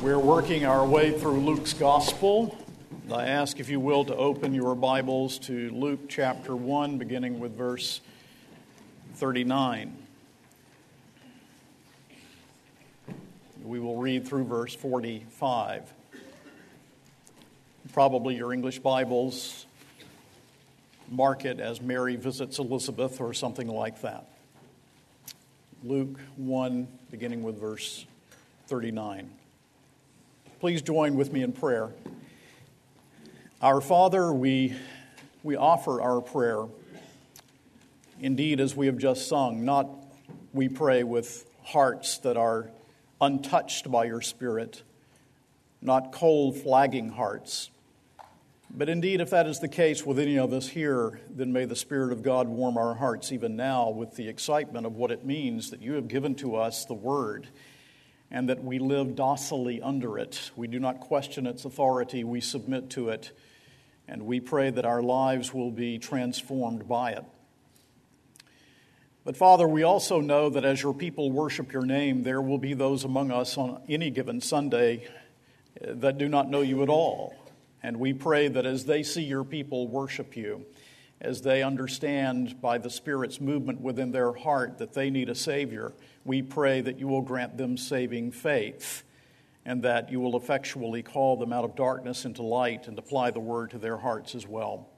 [0.00, 2.56] We're working our way through Luke's Gospel.
[3.12, 7.56] I ask, if you will, to open your Bibles to Luke chapter 1, beginning with
[7.56, 8.00] verse
[9.14, 9.96] 39.
[13.64, 15.92] We will read through verse 45.
[17.92, 19.66] Probably your English Bibles
[21.08, 24.28] mark it as Mary visits Elizabeth or something like that.
[25.82, 28.06] Luke 1, beginning with verse
[28.68, 29.28] 39.
[30.60, 31.90] Please join with me in prayer.
[33.62, 34.74] Our Father, we,
[35.44, 36.64] we offer our prayer.
[38.18, 39.88] Indeed, as we have just sung, not
[40.52, 42.72] we pray with hearts that are
[43.20, 44.82] untouched by your Spirit,
[45.80, 47.70] not cold, flagging hearts.
[48.68, 51.76] But indeed, if that is the case with any of us here, then may the
[51.76, 55.70] Spirit of God warm our hearts even now with the excitement of what it means
[55.70, 57.46] that you have given to us the Word
[58.30, 60.50] and that we live docilely under it.
[60.54, 63.32] We do not question its authority, we submit to it,
[64.06, 67.24] and we pray that our lives will be transformed by it.
[69.24, 72.72] But Father, we also know that as your people worship your name, there will be
[72.72, 75.06] those among us on any given Sunday
[75.82, 77.34] uh, that do not know you at all.
[77.82, 80.64] And we pray that as they see your people worship you,
[81.20, 85.92] as they understand by the Spirit's movement within their heart that they need a Savior,
[86.24, 89.02] we pray that you will grant them saving faith
[89.64, 93.40] and that you will effectually call them out of darkness into light and apply the
[93.40, 94.88] word to their hearts as well.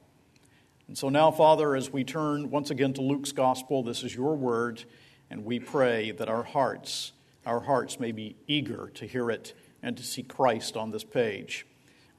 [0.87, 4.35] And so now, Father, as we turn once again to Luke's gospel, this is your
[4.35, 4.83] word,
[5.29, 7.13] and we pray that our hearts,
[7.45, 11.65] our hearts may be eager to hear it and to see Christ on this page.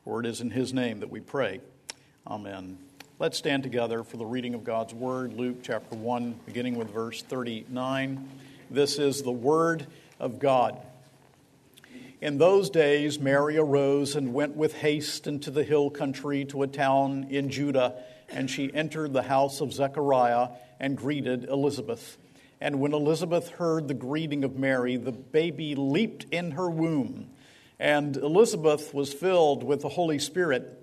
[0.05, 1.61] For it is in his name that we pray.
[2.27, 2.79] Amen.
[3.23, 7.23] Let's stand together for the reading of God's word, Luke chapter 1, beginning with verse
[7.23, 8.29] 39.
[8.69, 9.87] This is the Word
[10.19, 10.77] of God.
[12.21, 16.67] In those days, Mary arose and went with haste into the hill country to a
[16.67, 17.95] town in Judah,
[18.29, 20.49] and she entered the house of Zechariah
[20.81, 22.19] and greeted Elizabeth.
[22.61, 27.31] And when Elizabeth heard the greeting of Mary, the baby leaped in her womb.
[27.79, 30.82] And Elizabeth was filled with the Holy Spirit.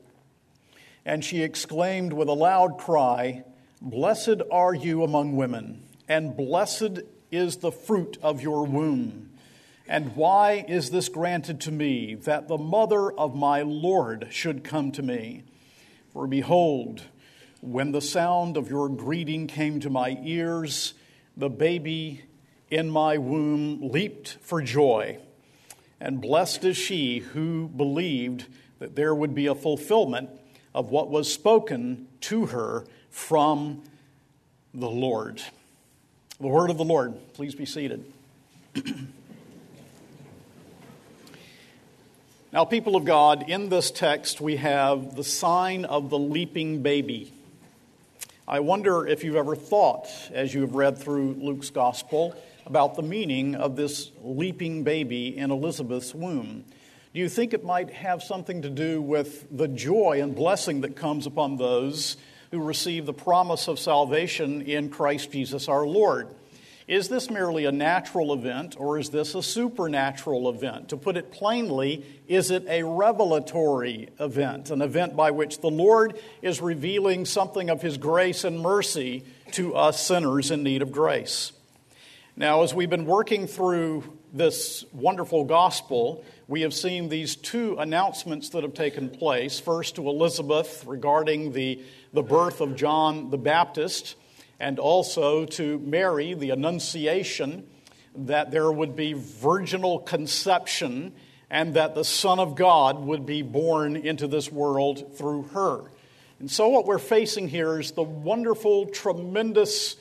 [1.06, 3.44] And she exclaimed with a loud cry,
[3.82, 7.00] Blessed are you among women, and blessed
[7.32, 9.30] is the fruit of your womb.
[9.88, 14.92] And why is this granted to me, that the mother of my Lord should come
[14.92, 15.44] to me?
[16.14, 17.04] For behold,
[17.62, 20.94] when the sound of your greeting came to my ears,
[21.36, 22.24] the baby
[22.70, 25.18] in my womb leaped for joy.
[26.00, 28.46] And blessed is she who believed
[28.80, 30.30] that there would be a fulfillment
[30.74, 33.84] of what was spoken to her from
[34.74, 35.42] the Lord.
[36.40, 37.16] The word of the Lord.
[37.34, 38.06] Please be seated.
[42.54, 47.34] now, people of God, in this text we have the sign of the leaping baby.
[48.48, 53.04] I wonder if you've ever thought, as you have read through Luke's gospel, about the
[53.04, 56.64] meaning of this leaping baby in Elizabeth's womb.
[57.14, 60.96] Do you think it might have something to do with the joy and blessing that
[60.96, 62.18] comes upon those
[62.52, 66.28] who receive the promise of salvation in Christ Jesus our Lord.
[66.88, 70.90] Is this merely a natural event or is this a supernatural event?
[70.90, 76.20] To put it plainly, is it a revelatory event, an event by which the Lord
[76.42, 81.52] is revealing something of His grace and mercy to us sinners in need of grace?
[82.36, 88.50] Now, as we've been working through this wonderful gospel, we have seen these two announcements
[88.50, 89.60] that have taken place.
[89.60, 91.80] First, to Elizabeth regarding the,
[92.12, 94.16] the birth of John the Baptist,
[94.60, 97.68] and also to Mary, the Annunciation,
[98.16, 101.14] that there would be virginal conception
[101.52, 105.84] and that the Son of God would be born into this world through her.
[106.40, 109.98] And so, what we're facing here is the wonderful, tremendous,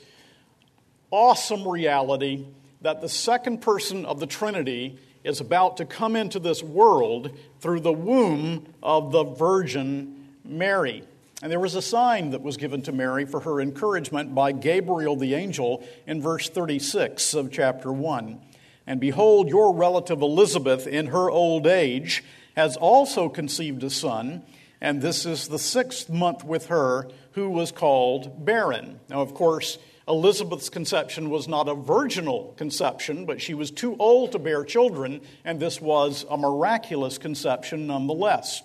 [1.10, 2.47] awesome reality
[2.81, 7.81] that the second person of the Trinity is about to come into this world through
[7.81, 11.03] the womb of the Virgin Mary.
[11.43, 15.15] And there was a sign that was given to Mary for her encouragement by Gabriel
[15.17, 18.41] the angel in verse 36 of chapter 1.
[18.87, 22.25] And behold, your relative Elizabeth, in her old age,
[22.56, 24.43] has also conceived a son,
[24.81, 28.99] and this is the sixth month with her, who was called barren.
[29.09, 34.32] Now, of course, Elizabeth's conception was not a virginal conception, but she was too old
[34.32, 38.62] to bear children, and this was a miraculous conception nonetheless.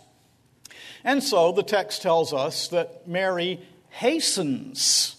[1.03, 3.59] And so the text tells us that Mary
[3.89, 5.17] hastens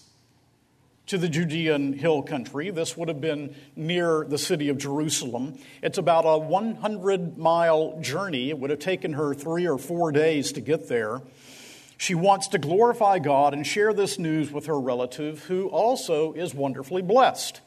[1.07, 2.71] to the Judean hill country.
[2.71, 5.59] This would have been near the city of Jerusalem.
[5.83, 8.49] It's about a 100 mile journey.
[8.49, 11.21] It would have taken her three or four days to get there.
[11.97, 16.53] She wants to glorify God and share this news with her relative, who also is
[16.53, 17.61] wonderfully blessed.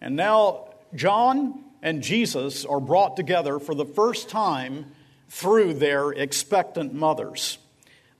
[0.00, 4.92] And now, John and Jesus are brought together for the first time
[5.28, 7.58] through their expectant mothers.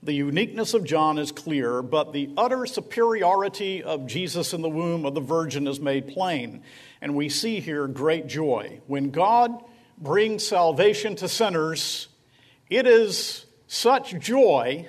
[0.03, 5.05] The uniqueness of John is clear, but the utter superiority of Jesus in the womb
[5.05, 6.63] of the Virgin is made plain.
[7.01, 8.81] And we see here great joy.
[8.87, 9.63] When God
[9.97, 12.07] brings salvation to sinners,
[12.69, 14.87] it is such joy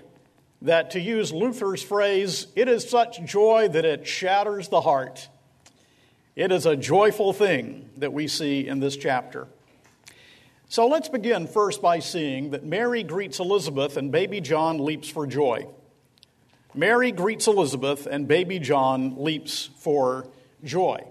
[0.63, 5.29] that, to use Luther's phrase, it is such joy that it shatters the heart.
[6.35, 9.49] It is a joyful thing that we see in this chapter.
[10.69, 15.27] So let's begin first by seeing that Mary greets Elizabeth and baby John leaps for
[15.27, 15.67] joy.
[16.75, 20.29] Mary greets Elizabeth and baby John leaps for
[20.63, 21.05] joy.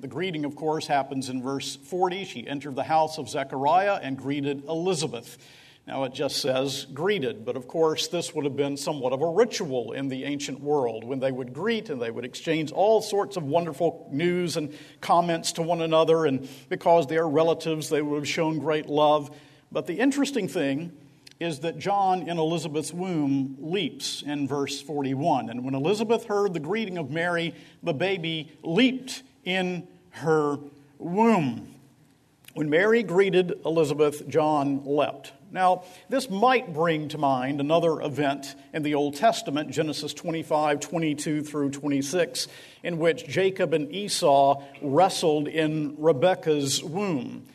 [0.00, 2.24] The greeting, of course, happens in verse 40.
[2.24, 5.38] She entered the house of Zechariah and greeted Elizabeth.
[5.86, 9.26] Now it just says greeted, but of course, this would have been somewhat of a
[9.28, 13.36] ritual in the ancient world when they would greet and they would exchange all sorts
[13.36, 18.16] of wonderful news and comments to one another, and because they are relatives, they would
[18.16, 19.30] have shown great love.
[19.70, 20.92] But the interesting thing
[21.38, 25.50] is that John in Elizabeth's womb leaps in verse 41.
[25.50, 30.58] And when Elizabeth heard the greeting of Mary, the baby leaped in her
[30.98, 31.74] womb.
[32.54, 35.32] When Mary greeted Elizabeth, John leapt.
[35.56, 41.42] Now, this might bring to mind another event in the Old Testament, Genesis 25, 22
[41.44, 42.48] through 26,
[42.82, 47.46] in which Jacob and Esau wrestled in Rebekah's womb.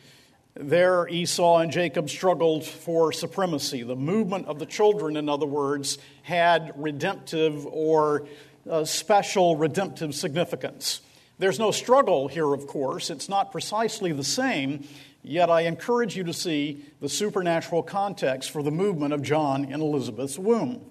[0.54, 3.84] There, Esau and Jacob struggled for supremacy.
[3.84, 8.26] The movement of the children, in other words, had redemptive or
[8.68, 11.02] uh, special redemptive significance.
[11.42, 13.10] There's no struggle here, of course.
[13.10, 14.86] It's not precisely the same,
[15.22, 19.80] Yet I encourage you to see the supernatural context for the movement of John in
[19.80, 20.84] Elizabeth's womb.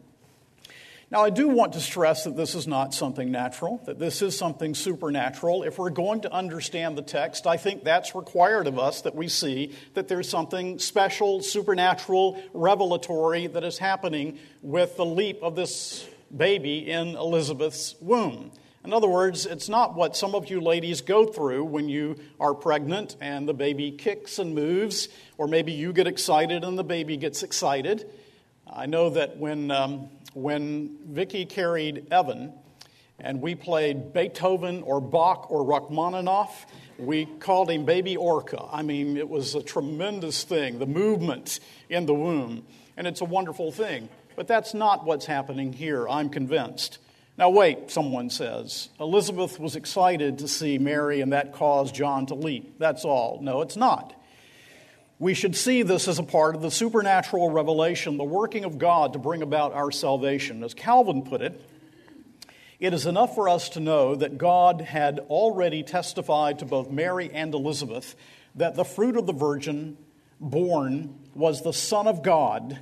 [1.12, 4.38] Now, I do want to stress that this is not something natural, that this is
[4.38, 5.64] something supernatural.
[5.64, 9.28] If we're going to understand the text, I think that's required of us that we
[9.28, 16.08] see that there's something special, supernatural, revelatory that is happening with the leap of this
[16.36, 18.54] baby in Elizabeth's womb.
[18.84, 22.56] In other words, it's not what some of you ladies go through when you are
[22.56, 25.08] pregnant and the baby kicks and moves,
[25.38, 28.10] or maybe you get excited and the baby gets excited.
[28.68, 32.54] I know that when, um, when Vicki carried Evan
[33.20, 36.66] and we played Beethoven or Bach or Rachmaninoff,
[36.98, 38.66] we called him Baby Orca.
[38.72, 42.66] I mean, it was a tremendous thing, the movement in the womb,
[42.98, 44.10] and it's a wonderful thing.
[44.36, 46.98] But that's not what's happening here, I'm convinced.
[47.38, 48.90] Now, wait, someone says.
[49.00, 52.78] Elizabeth was excited to see Mary, and that caused John to leap.
[52.78, 53.40] That's all.
[53.42, 54.14] No, it's not.
[55.18, 59.14] We should see this as a part of the supernatural revelation, the working of God
[59.14, 60.64] to bring about our salvation.
[60.64, 61.62] As Calvin put it,
[62.80, 67.30] it is enough for us to know that God had already testified to both Mary
[67.32, 68.16] and Elizabeth
[68.56, 69.98] that the fruit of the virgin
[70.40, 72.80] born was the Son of God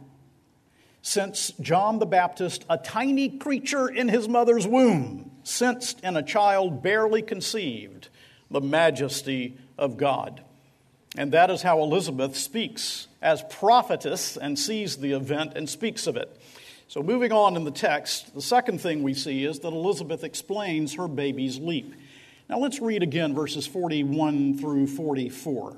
[1.01, 6.83] since John the Baptist, a tiny creature in his mother's womb, sensed in a child
[6.83, 8.09] barely conceived
[8.51, 10.43] the majesty of God.
[11.17, 16.15] And that is how Elizabeth speaks as prophetess and sees the event and speaks of
[16.15, 16.35] it.
[16.87, 20.95] So, moving on in the text, the second thing we see is that Elizabeth explains
[20.95, 21.93] her baby's leap.
[22.49, 25.77] Now, let's read again verses 41 through 44.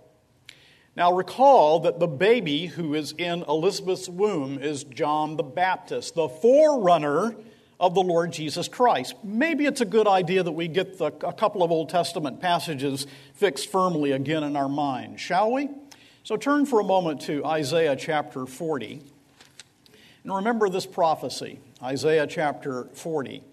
[0.95, 6.27] Now, recall that the baby who is in Elizabeth's womb is John the Baptist, the
[6.27, 7.35] forerunner
[7.79, 9.15] of the Lord Jesus Christ.
[9.23, 13.07] Maybe it's a good idea that we get the, a couple of Old Testament passages
[13.33, 15.69] fixed firmly again in our mind, shall we?
[16.23, 19.01] So turn for a moment to Isaiah chapter 40.
[20.23, 23.43] And remember this prophecy, Isaiah chapter 40.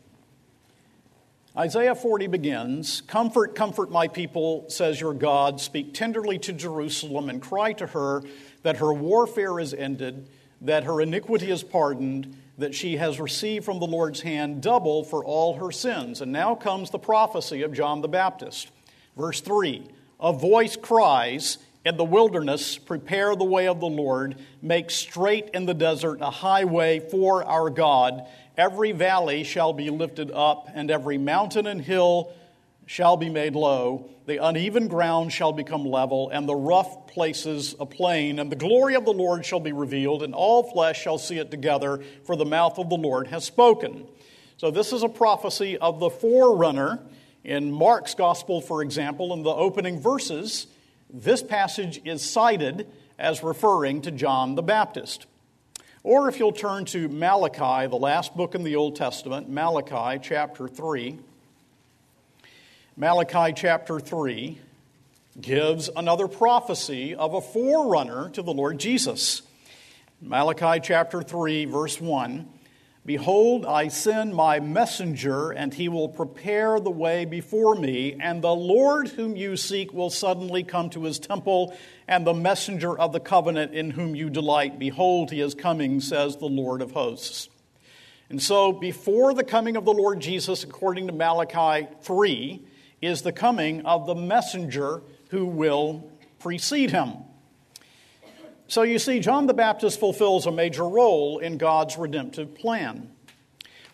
[1.59, 5.61] Isaiah 40 begins Comfort, comfort my people, says your God.
[5.61, 8.23] Speak tenderly to Jerusalem and cry to her
[8.63, 10.29] that her warfare is ended,
[10.61, 15.25] that her iniquity is pardoned, that she has received from the Lord's hand double for
[15.25, 16.21] all her sins.
[16.21, 18.71] And now comes the prophecy of John the Baptist.
[19.17, 19.85] Verse 3
[20.21, 25.67] A voice cries, in the wilderness, prepare the way of the Lord, make straight in
[25.67, 28.29] the desert a highway for our God.
[28.59, 32.33] Every valley shall be lifted up, and every mountain and hill
[32.87, 34.11] shall be made low.
[34.27, 38.41] The uneven ground shall become level, and the rough places a plain.
[38.41, 41.53] And the glory of the Lord shall be revealed, and all flesh shall see it
[41.53, 44.07] together, for the mouth of the Lord has spoken.
[44.57, 46.99] So, this is a prophecy of the forerunner.
[47.45, 50.67] In Mark's gospel, for example, in the opening verses,
[51.09, 52.89] this passage is cited
[53.21, 55.27] as referring to John the Baptist.
[56.09, 60.67] Or if you'll turn to Malachi, the last book in the Old Testament, Malachi chapter
[60.67, 61.19] 3.
[62.97, 64.57] Malachi chapter 3
[65.39, 69.43] gives another prophecy of a forerunner to the Lord Jesus.
[70.23, 72.49] Malachi chapter 3, verse 1
[73.09, 78.15] Behold, I send my messenger, and he will prepare the way before me.
[78.21, 81.75] And the Lord whom you seek will suddenly come to his temple,
[82.07, 84.79] and the messenger of the covenant in whom you delight.
[84.79, 87.49] Behold, he is coming, says the Lord of hosts.
[88.29, 92.63] And so, before the coming of the Lord Jesus, according to Malachi 3,
[93.01, 95.01] is the coming of the messenger
[95.31, 97.15] who will precede him.
[98.71, 103.11] So you see, John the Baptist fulfills a major role in God's redemptive plan.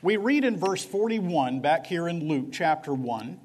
[0.02, 3.38] We read in verse 41, back here in Luke chapter 1,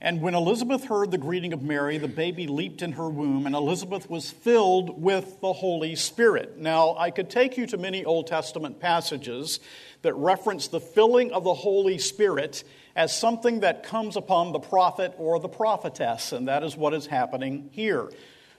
[0.00, 3.54] and when Elizabeth heard the greeting of Mary, the baby leaped in her womb, and
[3.56, 6.56] Elizabeth was filled with the Holy Spirit.
[6.56, 9.58] Now, I could take you to many Old Testament passages
[10.02, 12.62] that reference the filling of the Holy Spirit
[12.94, 17.06] as something that comes upon the prophet or the prophetess, and that is what is
[17.06, 18.08] happening here.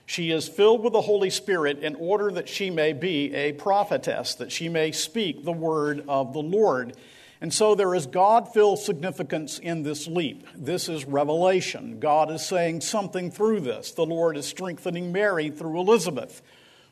[0.10, 4.34] She is filled with the Holy Spirit in order that she may be a prophetess,
[4.34, 6.96] that she may speak the word of the Lord.
[7.42, 10.48] And so there is God filled significance in this leap.
[10.56, 12.00] This is revelation.
[12.00, 13.92] God is saying something through this.
[13.92, 16.42] The Lord is strengthening Mary through Elizabeth.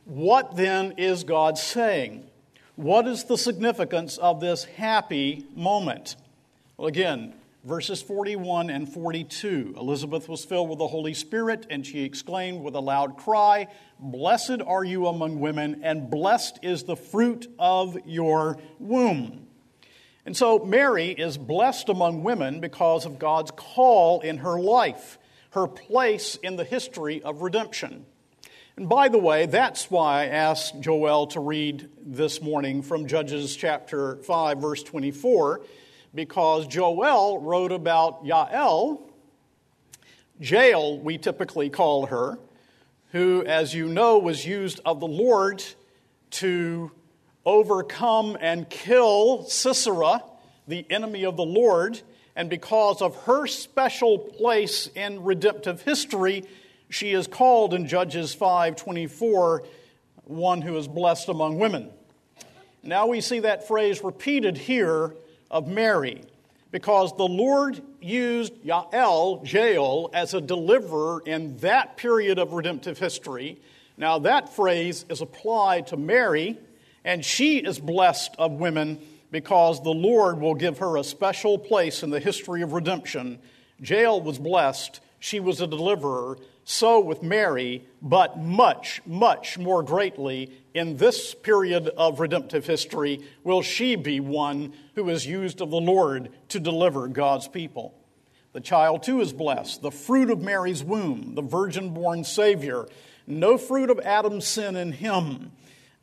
[0.06, 2.30] What then is God saying?
[2.76, 6.18] What is the significance of this happy moment?
[6.78, 7.34] Well, again,
[7.68, 9.76] verses 41 and 42.
[9.78, 13.68] Elizabeth was filled with the Holy Spirit, and she exclaimed with a loud cry,
[14.00, 19.48] Blessed are you among women, and blessed is the fruit of your womb.
[20.26, 25.20] And so Mary is blessed among women because of God's call in her life,
[25.52, 28.06] her place in the history of redemption.
[28.78, 33.54] And by the way, that's why I asked Joel to read this morning from Judges
[33.58, 35.64] chapter 5, verse 24
[36.18, 39.02] because Joel wrote about Yael,
[40.40, 42.40] Jael, we typically call her,
[43.12, 45.64] who, as you know, was used of the Lord
[46.32, 46.92] to
[47.46, 50.24] overcome and kill Sisera,
[50.68, 52.02] the enemy of the Lord.
[52.36, 56.46] And because of her special place in redemptive history,
[56.90, 59.64] she is called in Judges 5:24
[60.24, 61.92] one who is blessed among women.
[62.82, 65.14] Now we see that phrase repeated here
[65.50, 66.24] of Mary
[66.72, 73.60] because the Lord used Yael, Jael, as a deliverer in that period of redemptive history.
[73.98, 76.58] Now, that phrase is applied to Mary,
[77.04, 79.00] and she is blessed of women
[79.32, 83.40] because the Lord will give her a special place in the history of redemption.
[83.80, 86.38] Jael was blessed, she was a deliverer,
[86.70, 93.62] so with Mary, but much, much more greatly in this period of redemptive history will
[93.62, 97.98] she be one who is used of the Lord to deliver God's people.
[98.52, 102.86] The child too is blessed, the fruit of Mary's womb, the virgin born Savior.
[103.26, 105.54] No fruit of Adam's sin in him,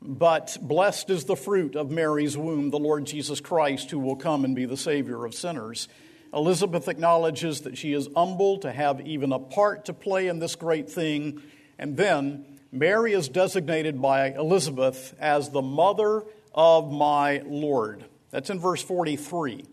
[0.00, 4.46] but blessed is the fruit of Mary's womb, the Lord Jesus Christ, who will come
[4.46, 5.88] and be the Savior of sinners.
[6.34, 10.56] Elizabeth acknowledges that she is humbled to have even a part to play in this
[10.56, 11.40] great thing.
[11.78, 16.24] And then Mary is designated by Elizabeth as the mother
[16.54, 18.04] of my Lord.
[18.30, 19.64] That's in verse 43.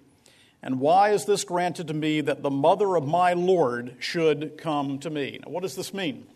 [0.63, 4.99] And why is this granted to me that the mother of my Lord should come
[4.99, 5.39] to me?
[5.43, 6.27] Now, what does this mean?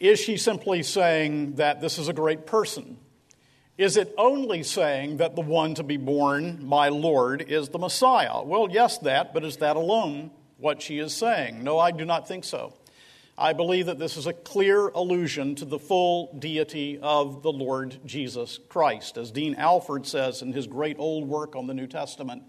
[0.00, 2.96] Is she simply saying that this is a great person?
[3.78, 8.42] Is it only saying that the one to be born, my Lord, is the Messiah?
[8.42, 11.62] Well, yes, that, but is that alone what she is saying?
[11.62, 12.72] No, I do not think so.
[13.36, 17.98] I believe that this is a clear allusion to the full deity of the Lord
[18.06, 19.18] Jesus Christ.
[19.18, 22.44] As Dean Alford says in his great old work on the New Testament,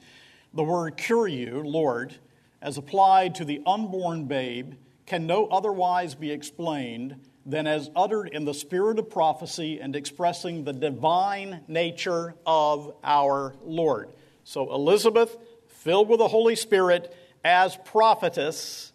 [0.53, 2.15] the word Kyriou, Lord,
[2.62, 8.44] as applied to the unborn babe, can no otherwise be explained than as uttered in
[8.44, 14.10] the spirit of prophecy and expressing the divine nature of our Lord.
[14.44, 15.36] So, Elizabeth,
[15.68, 18.92] filled with the Holy Spirit as prophetess,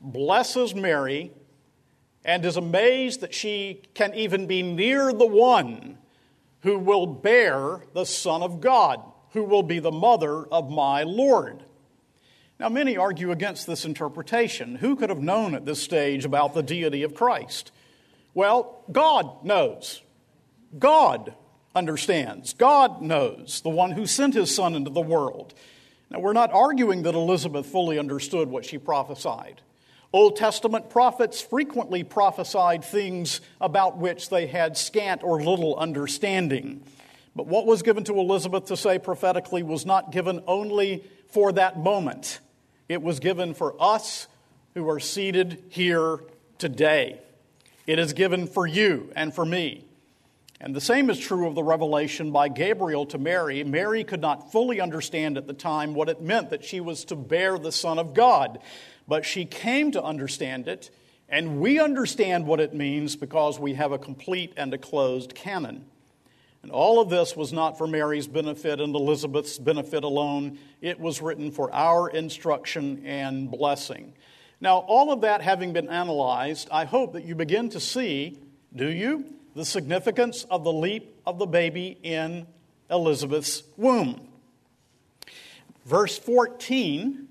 [0.00, 1.32] blesses Mary
[2.24, 5.98] and is amazed that she can even be near the one
[6.62, 11.62] who will bear the Son of God, who will be the mother of my Lord.
[12.58, 14.76] Now, many argue against this interpretation.
[14.76, 17.72] Who could have known at this stage about the deity of Christ?
[18.34, 20.00] Well, God knows.
[20.78, 21.34] God
[21.74, 22.54] understands.
[22.54, 25.54] God knows, the one who sent his son into the world.
[26.10, 29.62] Now, we're not arguing that Elizabeth fully understood what she prophesied.
[30.12, 36.82] Old Testament prophets frequently prophesied things about which they had scant or little understanding.
[37.34, 41.78] But what was given to Elizabeth to say prophetically was not given only for that
[41.78, 42.40] moment,
[42.90, 44.26] it was given for us
[44.74, 46.20] who are seated here
[46.58, 47.22] today.
[47.86, 49.84] It is given for you and for me.
[50.60, 53.64] And the same is true of the revelation by Gabriel to Mary.
[53.64, 57.16] Mary could not fully understand at the time what it meant that she was to
[57.16, 58.60] bear the Son of God,
[59.08, 60.90] but she came to understand it,
[61.28, 65.84] and we understand what it means because we have a complete and a closed canon.
[66.62, 71.20] And all of this was not for Mary's benefit and Elizabeth's benefit alone, it was
[71.20, 74.14] written for our instruction and blessing.
[74.62, 78.38] Now, all of that having been analyzed, I hope that you begin to see,
[78.74, 79.24] do you,
[79.56, 82.46] the significance of the leap of the baby in
[82.88, 84.28] Elizabeth's womb.
[85.84, 87.26] Verse 14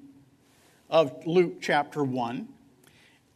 [0.89, 2.50] of Luke chapter 1,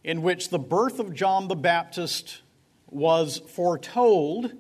[0.03, 2.41] in which the birth of John the Baptist
[2.89, 4.51] was foretold,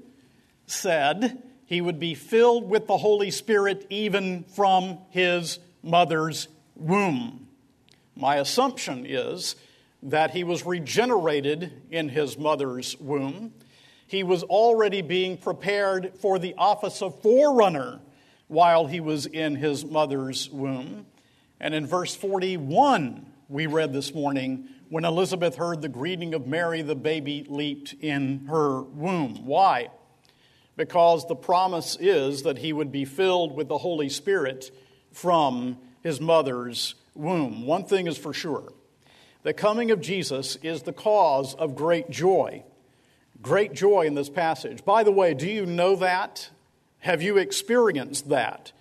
[0.65, 7.44] said he would be filled with the Holy Spirit even from his mother's womb.
[8.15, 9.55] My assumption is
[10.03, 13.53] that he was regenerated in his mother's womb.
[14.07, 17.99] He was already being prepared for the office of forerunner
[18.47, 21.07] while he was in his mother's womb.
[21.59, 26.83] And in verse 41, we read this morning, when Elizabeth heard the greeting of Mary,
[26.83, 29.45] the baby leaped in her womb.
[29.45, 29.89] Why?
[30.77, 34.69] Because the promise is that he would be filled with the Holy Spirit
[35.11, 37.65] from his mother's womb.
[37.65, 38.71] One thing is for sure
[39.43, 42.63] the coming of Jesus is the cause of great joy.
[43.41, 44.83] Great joy in this passage.
[44.83, 46.49] By the way, do you know that?
[46.99, 48.71] Have you experienced that?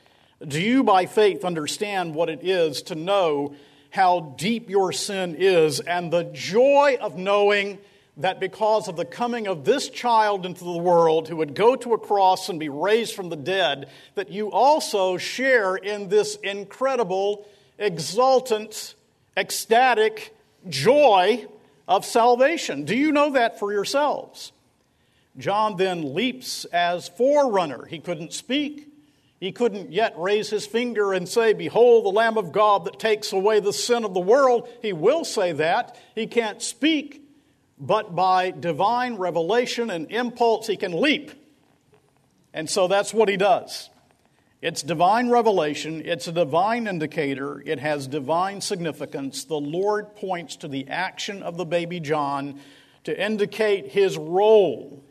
[0.46, 3.54] Do you, by faith, understand what it is to know
[3.90, 7.78] how deep your sin is and the joy of knowing
[8.16, 11.92] that because of the coming of this child into the world who would go to
[11.92, 17.46] a cross and be raised from the dead, that you also share in this incredible
[17.78, 18.94] exultant,
[19.36, 20.36] ecstatic
[20.68, 21.46] joy
[21.86, 22.84] of salvation.
[22.84, 24.52] Do you know that for yourselves?
[25.36, 27.86] John then leaps as forerunner.
[27.86, 28.88] He couldn't speak.
[29.40, 33.32] He couldn't yet raise his finger and say, Behold, the Lamb of God that takes
[33.32, 34.68] away the sin of the world.
[34.80, 35.98] He will say that.
[36.14, 37.22] He can't speak,
[37.78, 41.32] but by divine revelation and impulse, he can leap.
[42.54, 43.90] And so that's what he does.
[44.64, 49.44] It's divine revelation, it's a divine indicator, it has divine significance.
[49.44, 52.58] The Lord points to the action of the baby John
[53.02, 55.04] to indicate his role.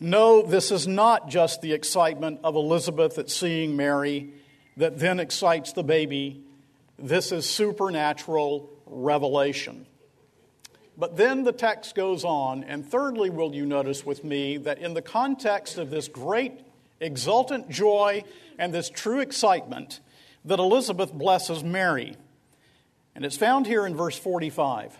[0.00, 4.34] No, this is not just the excitement of Elizabeth at seeing Mary
[4.76, 6.44] that then excites the baby.
[6.98, 9.86] This is supernatural revelation.
[10.94, 14.92] But then the text goes on, and thirdly, will you notice with me that in
[14.92, 16.60] the context of this great
[17.00, 18.24] exultant joy
[18.58, 20.00] and this true excitement
[20.44, 22.16] that Elizabeth blesses Mary.
[23.14, 24.96] And it's found here in verse 45.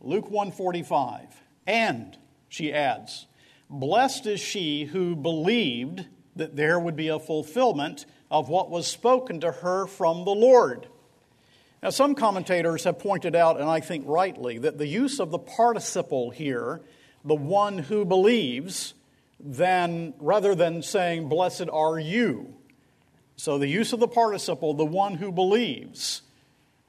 [0.00, 1.42] Luke 145.
[1.66, 2.16] And
[2.48, 3.26] she adds,
[3.70, 9.40] Blessed is she who believed that there would be a fulfillment of what was spoken
[9.40, 10.88] to her from the Lord.
[11.82, 15.38] Now, some commentators have pointed out, and I think rightly, that the use of the
[15.38, 16.80] participle here,
[17.24, 18.94] the one who believes,
[19.42, 22.54] than, rather than saying, Blessed are you.
[23.36, 26.22] So the use of the participle, the one who believes,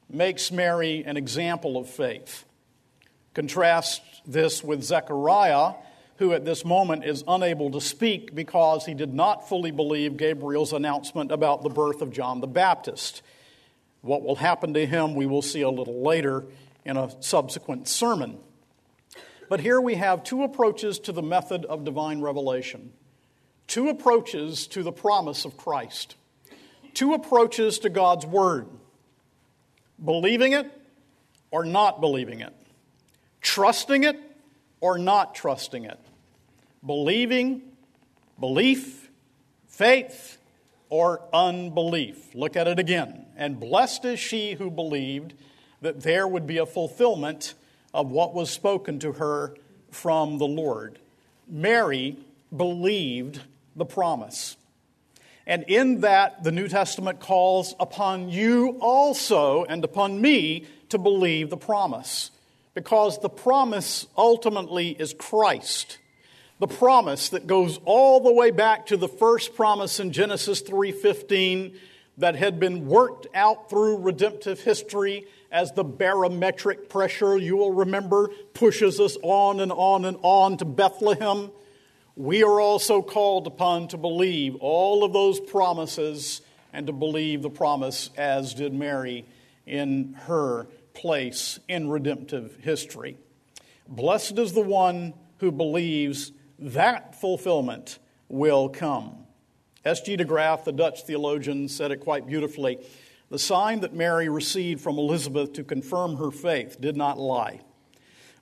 [0.10, 2.46] makes Mary an example of faith.
[3.34, 5.74] Contrast this with Zechariah,
[6.18, 10.74] who at this moment is unable to speak because he did not fully believe Gabriel's
[10.74, 13.24] announcement about the birth of John the Baptist.
[14.02, 16.46] What will happen to him, we will see a little later
[16.86, 18.38] in a subsequent sermon.
[19.50, 22.92] But here we have two approaches to the method of divine revelation,
[23.68, 26.16] two approaches to the promise of Christ,
[26.94, 28.68] two approaches to God's Word.
[30.04, 30.72] Believing it
[31.52, 32.54] or not believing it,
[33.42, 34.20] trusting it
[34.82, 36.00] or not trusting it,
[36.86, 37.62] believing,
[38.40, 39.10] belief,
[39.68, 40.38] faith,
[40.90, 42.36] or unbelief.
[42.36, 43.26] Look at it again.
[43.36, 45.34] And blessed is she who believed
[45.82, 47.54] that there would be a fulfillment
[47.94, 49.56] of what was spoken to her
[49.92, 51.00] from the Lord.
[51.48, 52.18] Mary
[52.56, 53.42] believed
[53.76, 54.58] the promise.
[55.46, 61.50] And in that, the New Testament calls upon you also and upon me to believe
[61.50, 62.32] the promise.
[62.74, 66.00] Because the promise ultimately is Christ.
[66.60, 71.78] The promise that goes all the way back to the first promise in Genesis 3:15
[72.18, 78.30] that had been worked out through redemptive history as the barometric pressure, you will remember,
[78.56, 81.52] pushes us on and on and on to Bethlehem.
[82.16, 86.42] We are also called upon to believe all of those promises
[86.74, 89.26] and to believe the promise as did Mary
[89.68, 93.16] in her place in redemptive history.
[93.88, 99.18] Blessed is the one who believes that fulfillment will come.
[99.86, 100.16] S.G.
[100.16, 102.80] de Graaf, the Dutch theologian, said it quite beautifully.
[103.34, 107.62] The sign that Mary received from Elizabeth to confirm her faith did not lie.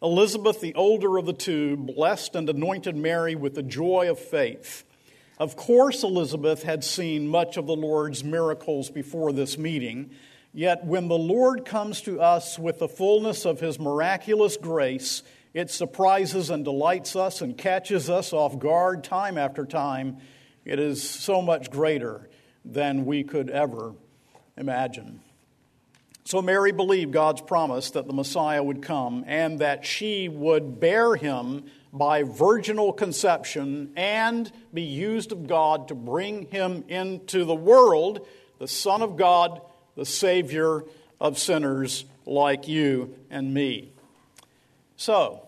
[0.04, 4.84] Elizabeth, the older of the two, blessed and anointed Mary with the joy of faith.
[5.40, 10.12] Of course, Elizabeth had seen much of the Lord's miracles before this meeting,
[10.54, 15.24] yet when the Lord comes to us with the fullness of his miraculous grace,
[15.54, 20.18] it surprises and delights us and catches us off guard time after time.
[20.66, 22.30] It is so much greater
[22.66, 23.94] than we could ever
[24.58, 25.22] imagine.
[26.24, 31.16] So Mary believed God's promise that the Messiah would come and that she would bear
[31.16, 38.26] him by virginal conception and be used of God to bring him into the world,
[38.60, 39.62] the Son of God,
[39.96, 40.84] the Savior
[41.20, 43.92] of sinners like you and me.
[44.96, 45.46] So,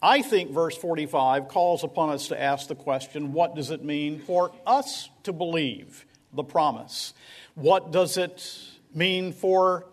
[0.00, 4.20] I think verse 45 calls upon us to ask the question what does it mean
[4.20, 7.12] for us to believe the promise?
[7.56, 8.40] What does it
[8.94, 9.86] mean for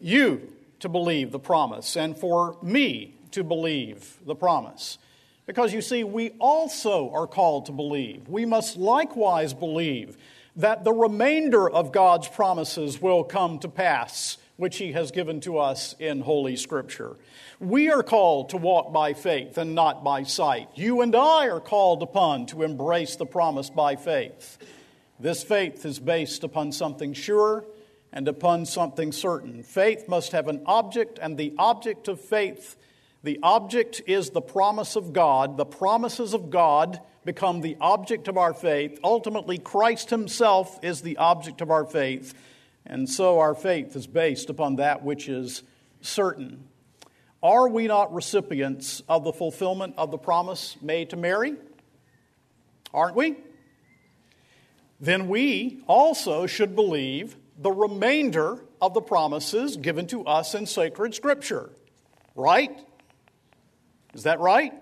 [0.00, 0.48] you
[0.80, 4.98] to believe the promise and for me to believe the promise.
[5.46, 8.28] Because you see, we also are called to believe.
[8.28, 10.16] We must likewise believe
[10.56, 15.58] that the remainder of God's promises will come to pass, which He has given to
[15.58, 17.16] us in Holy Scripture.
[17.60, 20.68] We are called to walk by faith and not by sight.
[20.74, 24.58] You and I are called upon to embrace the promise by faith.
[25.20, 27.64] This faith is based upon something sure
[28.12, 29.62] and upon something certain.
[29.62, 32.76] Faith must have an object, and the object of faith,
[33.22, 35.56] the object is the promise of God.
[35.56, 38.98] The promises of God become the object of our faith.
[39.02, 42.32] Ultimately, Christ Himself is the object of our faith,
[42.86, 45.64] and so our faith is based upon that which is
[46.00, 46.64] certain.
[47.42, 51.56] Are we not recipients of the fulfillment of the promise made to Mary?
[52.94, 53.36] Aren't we?
[55.00, 61.14] Then we also should believe the remainder of the promises given to us in sacred
[61.14, 61.70] scripture.
[62.34, 62.78] Right?
[64.14, 64.72] Is that right?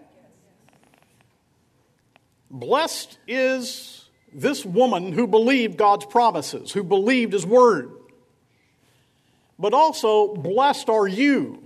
[2.50, 7.90] Blessed is this woman who believed God's promises, who believed his word.
[9.58, 11.62] But also, blessed are you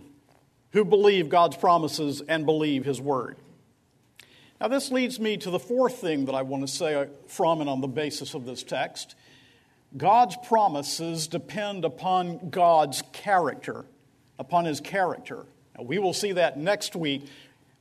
[0.72, 3.36] who believe God's promises and believe his word.
[4.60, 7.70] Now, this leads me to the fourth thing that I want to say from and
[7.70, 9.14] on the basis of this text
[9.96, 13.86] God's promises depend upon God's character,
[14.38, 15.46] upon his character.
[15.76, 17.26] Now, we will see that next week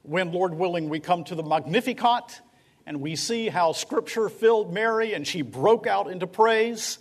[0.03, 2.39] when, Lord willing, we come to the Magnificat
[2.85, 6.97] and we see how Scripture filled Mary and she broke out into praise.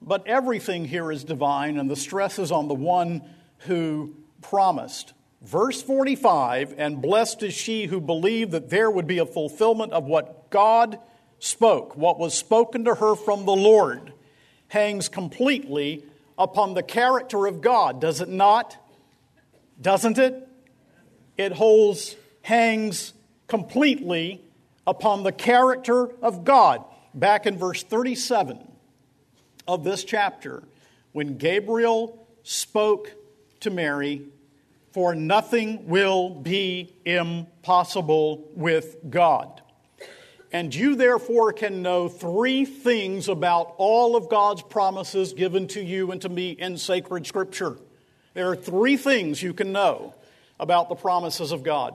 [0.00, 3.22] But everything here is divine, and the stress is on the one
[3.58, 5.12] who promised.
[5.42, 10.04] Verse 45 And blessed is she who believed that there would be a fulfillment of
[10.04, 10.98] what God
[11.38, 14.12] spoke, what was spoken to her from the Lord
[14.72, 16.02] hangs completely
[16.38, 18.76] upon the character of God, does it not?
[19.80, 20.48] Doesn't it?
[21.36, 23.12] It holds, hangs
[23.48, 24.40] completely
[24.86, 26.84] upon the character of God.
[27.12, 28.66] Back in verse 37
[29.68, 30.62] of this chapter,
[31.12, 33.12] when Gabriel spoke
[33.60, 34.22] to Mary,
[34.92, 39.62] for nothing will be impossible with God.
[40.52, 46.12] And you therefore can know three things about all of God's promises given to you
[46.12, 47.78] and to me in sacred scripture.
[48.34, 50.14] There are three things you can know
[50.60, 51.94] about the promises of God.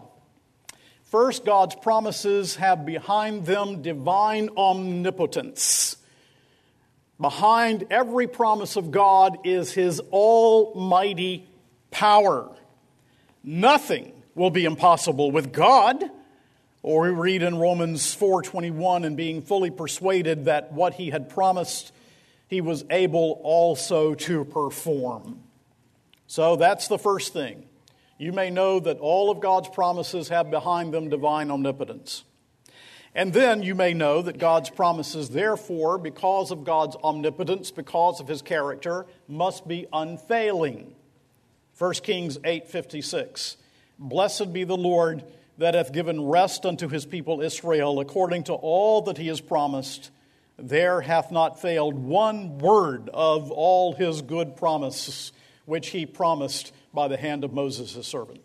[1.03, 5.95] First, God's promises have behind them divine omnipotence.
[7.21, 11.47] Behind every promise of God is his almighty
[11.91, 12.56] power.
[13.43, 16.03] Nothing will be impossible with God.
[16.83, 21.91] Or we read in Romans 4:21 and being fully persuaded that what he had promised
[22.47, 25.43] he was able also to perform.
[26.27, 27.67] So that's the first thing.
[28.17, 32.23] You may know that all of God's promises have behind them divine omnipotence.
[33.13, 38.27] And then you may know that God's promises, therefore, because of God's omnipotence, because of
[38.27, 40.93] his character, must be unfailing.
[41.77, 43.55] 1 Kings 8:56.
[43.99, 45.23] Blessed be the Lord
[45.59, 50.09] that hath given rest unto his people Israel according to all that he has promised.
[50.57, 55.31] There hath not failed one word of all his good promises
[55.65, 58.41] which he promised by the hand of Moses his servant.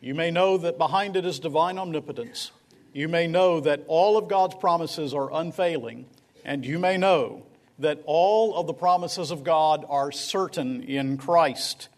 [0.00, 2.52] You may know that behind it is divine omnipotence.
[2.92, 6.06] You may know that all of God's promises are unfailing,
[6.44, 7.42] and you may know
[7.80, 11.88] that all of the promises of God are certain in Christ.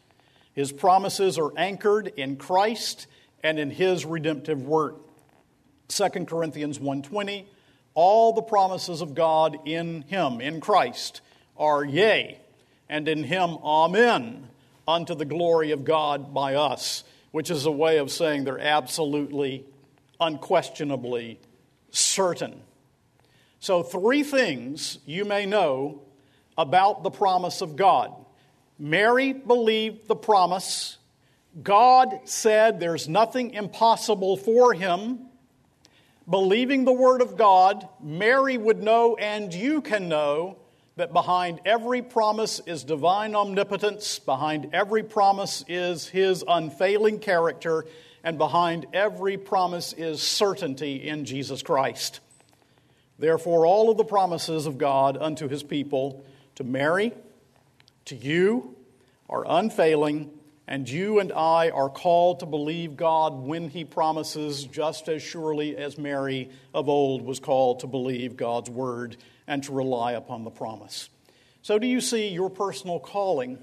[0.53, 3.07] His promises are anchored in Christ
[3.43, 4.97] and in his redemptive work.
[5.89, 7.47] 2 Corinthians 1:20
[7.95, 11.21] All the promises of God in him in Christ
[11.57, 12.41] are yea
[12.89, 14.49] and in him amen
[14.87, 19.65] unto the glory of God by us which is a way of saying they're absolutely
[20.21, 21.39] unquestionably
[21.91, 22.61] certain.
[23.61, 26.03] So three things you may know
[26.59, 28.13] about the promise of God.
[28.81, 30.97] Mary believed the promise
[31.63, 35.27] God said there's nothing impossible for him.
[36.29, 40.57] Believing the Word of God, Mary would know, and you can know,
[40.97, 47.87] that behind every promise is divine omnipotence, behind every promise is His unfailing character,
[48.23, 52.21] and behind every promise is certainty in Jesus Christ.
[53.19, 56.25] Therefore, all of the promises of God unto His people,
[56.57, 57.13] to Mary,
[58.07, 58.75] to you,
[59.29, 60.31] are unfailing
[60.71, 65.77] and you and I are called to believe God when He promises, just as surely
[65.77, 69.17] as Mary of old was called to believe God's word
[69.49, 71.11] and to rely upon the promise.
[71.63, 73.59] So, do you see your personal calling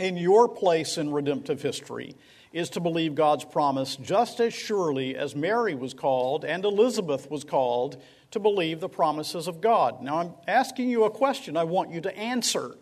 [0.00, 2.16] in your place in redemptive history
[2.52, 7.44] is to believe God's promise just as surely as Mary was called and Elizabeth was
[7.44, 10.02] called to believe the promises of God?
[10.02, 12.74] Now, I'm asking you a question I want you to answer.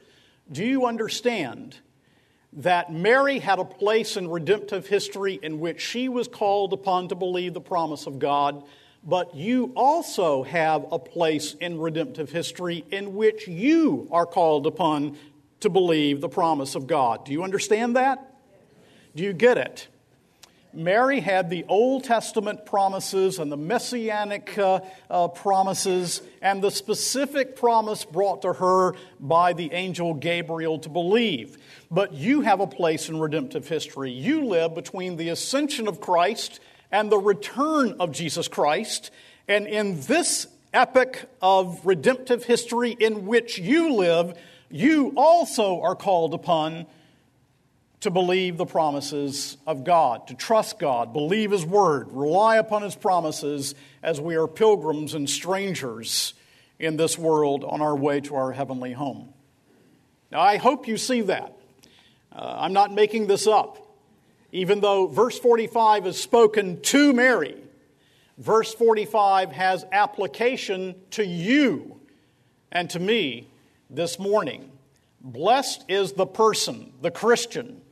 [0.51, 1.79] Do you understand?
[2.55, 7.15] that Mary had a place in redemptive history in which she was called upon to
[7.15, 8.65] believe the promise of God,
[9.05, 15.17] but you also have a place in redemptive history in which you are called upon
[15.61, 17.25] to believe the promise of God.
[17.25, 18.35] Do you understand that?
[19.15, 19.89] Do you get it?
[20.72, 27.57] Mary had the Old Testament promises and the messianic uh, uh, promises and the specific
[27.57, 31.57] promise brought to her by the angel Gabriel to believe.
[31.90, 34.11] But you have a place in redemptive history.
[34.11, 39.11] You live between the ascension of Christ and the return of Jesus Christ.
[39.46, 44.38] And in this epic of redemptive history in which you live,
[44.70, 46.87] you also are called upon
[48.01, 52.95] to believe the promises of God, to trust God, believe His word, rely upon His
[52.95, 56.35] promises as we are pilgrims and strangers
[56.79, 59.33] in this world on our way to our heavenly home.
[60.31, 61.57] Now, I hope you see that.
[62.33, 63.85] Uh, I'm not making this up.
[64.53, 67.57] Even though verse 45 is spoken to Mary,
[68.39, 72.01] verse 45 has application to you
[72.71, 73.51] and to me
[73.91, 74.71] this morning.
[75.21, 77.83] Blessed is the person, the Christian,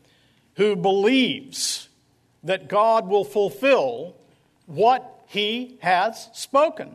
[0.56, 1.88] who believes
[2.42, 4.16] that God will fulfill
[4.66, 6.94] what he has spoken.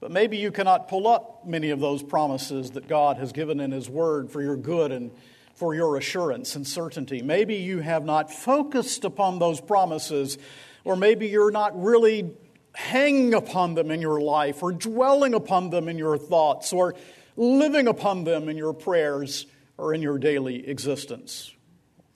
[0.00, 3.72] But maybe you cannot pull up many of those promises that God has given in
[3.72, 5.10] his word for your good and
[5.54, 7.20] for your assurance and certainty.
[7.20, 10.38] Maybe you have not focused upon those promises,
[10.84, 12.30] or maybe you're not really
[12.74, 16.94] hanging upon them in your life, or dwelling upon them in your thoughts, or
[17.36, 19.46] living upon them in your prayers
[19.76, 21.52] or in your daily existence.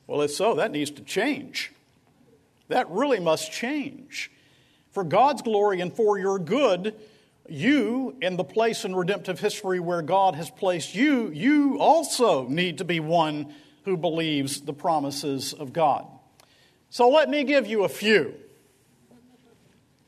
[0.07, 1.73] Well, if so, that needs to change.
[2.69, 4.31] That really must change.
[4.91, 6.95] For God's glory and for your good,
[7.49, 12.79] you, in the place in redemptive history where God has placed you, you also need
[12.79, 16.07] to be one who believes the promises of God.
[16.91, 18.35] So let me give you a few,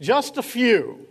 [0.00, 1.06] just a few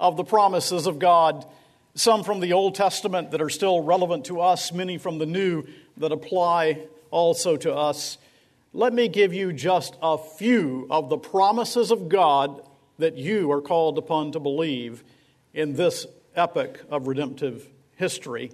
[0.00, 1.46] of the promises of God,
[1.94, 5.64] some from the Old Testament that are still relevant to us, many from the New
[5.98, 8.18] that apply also to us.
[8.72, 12.62] Let me give you just a few of the promises of God
[12.98, 15.04] that you are called upon to believe
[15.54, 18.50] in this epoch of redemptive history.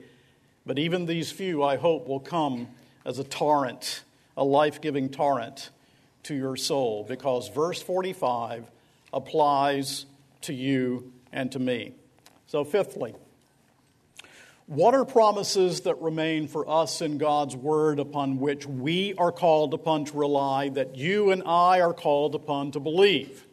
[0.66, 2.68] But even these few, I hope, will come
[3.04, 4.02] as a torrent,
[4.36, 5.70] a life giving torrent
[6.24, 8.70] to your soul because verse 45
[9.12, 10.04] applies
[10.42, 11.94] to you and to me.
[12.46, 13.14] So, fifthly,
[14.68, 19.72] what are promises that remain for us in God's Word upon which we are called
[19.72, 23.46] upon to rely, that you and I are called upon to believe?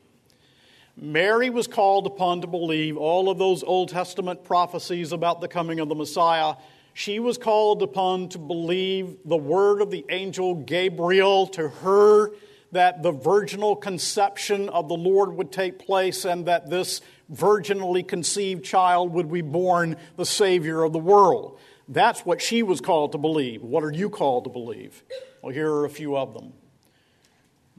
[0.98, 5.80] Mary was called upon to believe all of those Old Testament prophecies about the coming
[5.80, 6.56] of the Messiah.
[6.94, 12.32] She was called upon to believe the word of the angel Gabriel to her
[12.74, 18.64] that the virginal conception of the Lord would take place and that this virginally conceived
[18.64, 21.60] child would be born the Savior of the world.
[21.88, 23.62] That's what she was called to believe.
[23.62, 25.04] What are you called to believe?
[25.42, 26.54] Well, here are a few of them.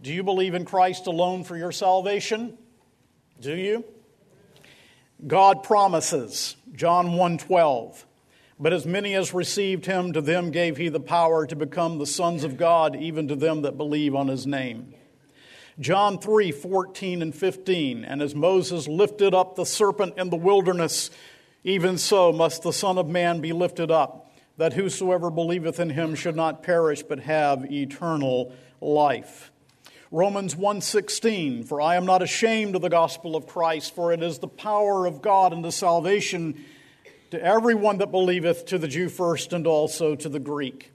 [0.00, 2.56] Do you believe in Christ alone for your salvation?
[3.40, 3.84] Do you?
[5.26, 8.04] God promises, John 1:12.
[8.58, 12.06] But as many as received him, to them gave he the power to become the
[12.06, 14.94] sons of God, even to them that believe on his name.
[15.78, 18.04] John 3 14 and 15.
[18.04, 21.10] And as Moses lifted up the serpent in the wilderness,
[21.64, 26.14] even so must the Son of Man be lifted up, that whosoever believeth in him
[26.14, 29.52] should not perish, but have eternal life.
[30.10, 34.38] Romans 1:16 For I am not ashamed of the gospel of Christ for it is
[34.38, 36.64] the power of God unto salvation
[37.32, 40.92] to everyone that believeth to the Jew first and also to the Greek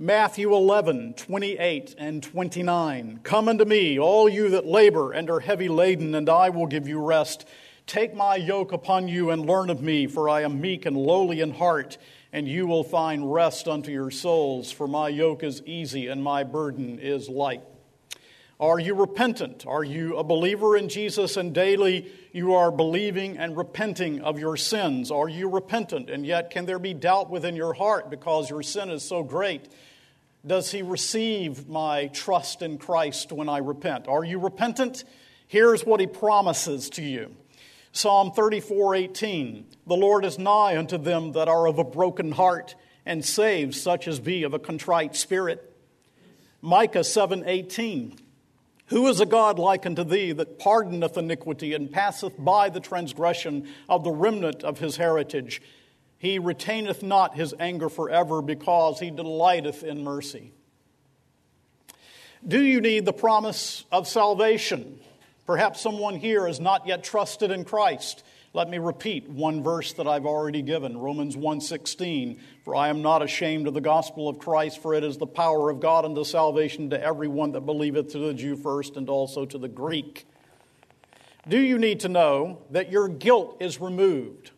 [0.00, 3.18] Matthew 11, 28 and 29.
[3.24, 6.86] Come unto me, all you that labor and are heavy laden, and I will give
[6.86, 7.48] you rest.
[7.84, 11.40] Take my yoke upon you and learn of me, for I am meek and lowly
[11.40, 11.98] in heart,
[12.32, 14.70] and you will find rest unto your souls.
[14.70, 17.64] For my yoke is easy and my burden is light.
[18.60, 19.66] Are you repentant?
[19.66, 24.56] Are you a believer in Jesus and daily you are believing and repenting of your
[24.56, 25.10] sins?
[25.10, 26.08] Are you repentant?
[26.10, 29.68] And yet, can there be doubt within your heart because your sin is so great?
[30.48, 34.08] Does he receive my trust in Christ when I repent?
[34.08, 35.04] Are you repentant?
[35.46, 37.36] Here's what he promises to you.
[37.92, 39.66] Psalm 34 18.
[39.86, 44.08] The Lord is nigh unto them that are of a broken heart, and saves such
[44.08, 45.76] as be of a contrite spirit.
[46.62, 48.18] Micah 7 18.
[48.86, 53.68] Who is a God like unto thee that pardoneth iniquity and passeth by the transgression
[53.86, 55.60] of the remnant of his heritage?
[56.18, 60.52] He retaineth not his anger forever because he delighteth in mercy.
[62.46, 65.00] Do you need the promise of salvation?
[65.46, 68.22] Perhaps someone here has not yet trusted in Christ.
[68.52, 73.22] Let me repeat one verse that I've already given, Romans 1:16, for I am not
[73.22, 76.90] ashamed of the gospel of Christ, for it is the power of God unto salvation
[76.90, 80.26] to everyone that believeth, to the Jew first and also to the Greek.
[81.46, 84.50] Do you need to know that your guilt is removed?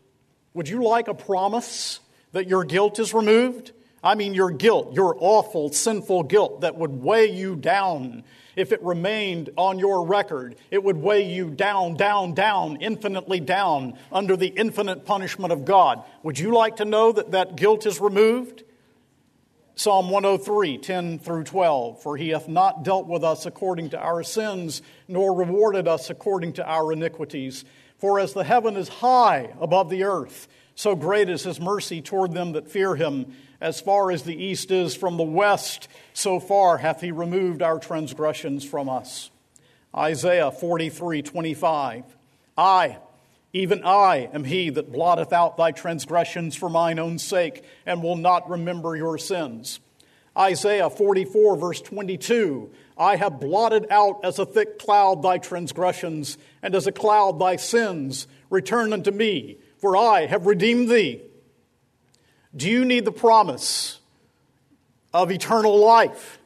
[0.54, 2.00] Would you like a promise
[2.32, 3.72] that your guilt is removed?
[4.02, 8.24] I mean, your guilt, your awful, sinful guilt that would weigh you down.
[8.56, 13.96] If it remained on your record, it would weigh you down, down, down, infinitely down
[14.10, 16.02] under the infinite punishment of God.
[16.22, 18.64] Would you like to know that that guilt is removed?
[19.76, 22.02] Psalm 103, 10 through 12.
[22.02, 26.54] For he hath not dealt with us according to our sins, nor rewarded us according
[26.54, 27.64] to our iniquities.
[28.00, 32.32] For as the heaven is high above the earth, so great is his mercy toward
[32.32, 33.36] them that fear him.
[33.60, 37.78] As far as the east is from the west, so far hath he removed our
[37.78, 39.30] transgressions from us.
[39.94, 42.04] Isaiah 43 25.
[42.56, 42.96] I,
[43.52, 48.16] even I, am he that blotteth out thy transgressions for mine own sake, and will
[48.16, 49.78] not remember your sins.
[50.36, 56.74] Isaiah 44, verse 22 I have blotted out as a thick cloud thy transgressions, and
[56.74, 58.26] as a cloud thy sins.
[58.50, 61.22] Return unto me, for I have redeemed thee.
[62.54, 64.00] Do you need the promise
[65.14, 66.38] of eternal life?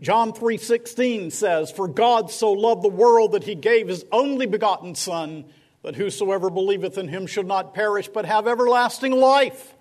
[0.00, 4.94] John 3:16 says, "For God so loved the world that he gave his only begotten
[4.94, 5.46] son,
[5.82, 9.73] that whosoever believeth in him should not perish but have everlasting life."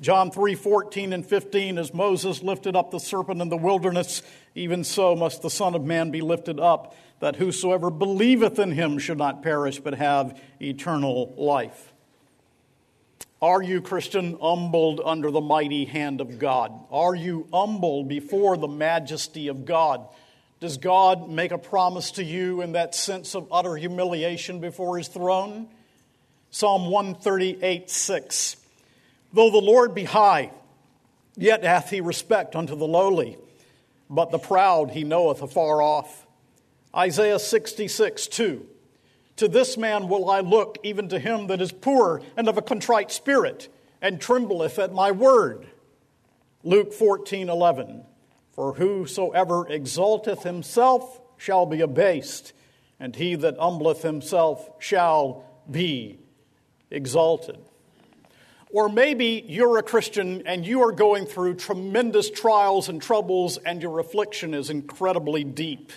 [0.00, 4.22] John 3 14 and 15, as Moses lifted up the serpent in the wilderness,
[4.54, 8.98] even so must the Son of Man be lifted up, that whosoever believeth in him
[8.98, 11.92] should not perish, but have eternal life.
[13.40, 16.72] Are you, Christian, humbled under the mighty hand of God?
[16.90, 20.08] Are you humbled before the majesty of God?
[20.60, 25.06] Does God make a promise to you in that sense of utter humiliation before his
[25.06, 25.68] throne?
[26.50, 28.56] Psalm 138 6.
[29.32, 30.50] Though the Lord be high,
[31.36, 33.36] yet hath he respect unto the lowly,
[34.08, 36.26] but the proud he knoweth afar off.
[36.94, 38.66] Isaiah 66, 2.
[39.36, 42.62] To this man will I look, even to him that is poor and of a
[42.62, 43.68] contrite spirit,
[44.00, 45.68] and trembleth at my word.
[46.64, 48.04] Luke 14, 11.
[48.52, 52.52] For whosoever exalteth himself shall be abased,
[52.98, 56.18] and he that humbleth himself shall be
[56.90, 57.58] exalted.
[58.70, 63.80] Or maybe you're a Christian and you are going through tremendous trials and troubles, and
[63.82, 65.92] your affliction is incredibly deep.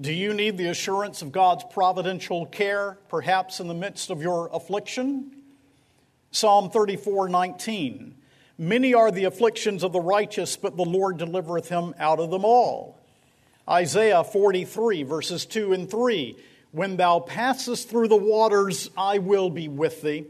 [0.00, 4.48] Do you need the assurance of God's providential care, perhaps in the midst of your
[4.52, 5.32] affliction?
[6.30, 8.14] Psalm 34 19.
[8.56, 12.44] Many are the afflictions of the righteous, but the Lord delivereth him out of them
[12.44, 12.98] all.
[13.68, 16.36] Isaiah 43, verses 2 and 3.
[16.70, 20.26] When thou passest through the waters, I will be with thee.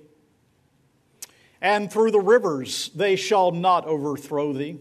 [1.63, 4.81] And through the rivers, they shall not overthrow thee.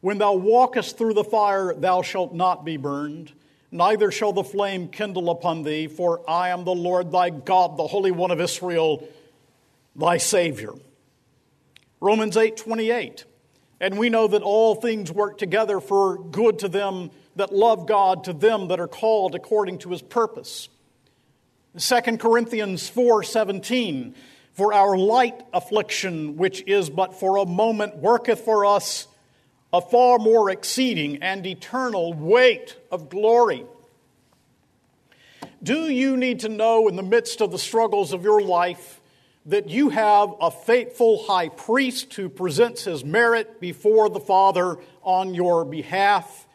[0.00, 3.32] When thou walkest through the fire, thou shalt not be burned,
[3.70, 7.86] neither shall the flame kindle upon thee, for I am the Lord thy God, the
[7.86, 9.08] Holy One of Israel,
[9.94, 10.72] thy Savior.
[12.00, 13.24] Romans 8 28.
[13.80, 18.24] And we know that all things work together for good to them that love God,
[18.24, 20.68] to them that are called according to his purpose.
[21.78, 24.14] 2 Corinthians 4 17.
[24.54, 29.08] For our light affliction, which is but for a moment, worketh for us
[29.72, 33.64] a far more exceeding and eternal weight of glory.
[35.60, 39.00] Do you need to know in the midst of the struggles of your life
[39.46, 45.34] that you have a faithful high priest who presents his merit before the Father on
[45.34, 46.46] your behalf,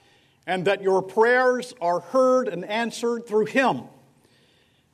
[0.47, 3.83] and that your prayers are heard and answered through him.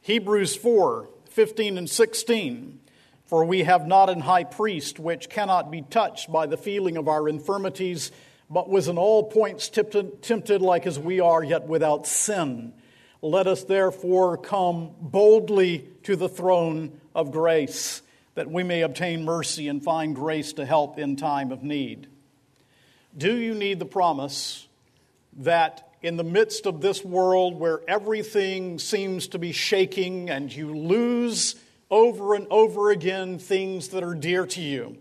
[0.01, 2.79] Hebrews 4 15 and 16.
[3.25, 7.07] For we have not an high priest which cannot be touched by the feeling of
[7.07, 8.11] our infirmities,
[8.49, 12.73] but was in all points tempted, tempted like as we are, yet without sin.
[13.21, 18.03] Let us therefore come boldly to the throne of grace,
[18.35, 22.07] that we may obtain mercy and find grace to help in time of need.
[23.17, 24.67] Do you need the promise
[25.37, 30.77] that in the midst of this world where everything seems to be shaking and you
[30.77, 31.55] lose
[31.89, 34.97] over and over again things that are dear to you,